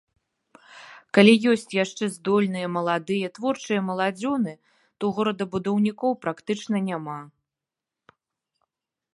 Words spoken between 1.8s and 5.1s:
яшчэ здольныя, маладыя, творчыя маладзёны, то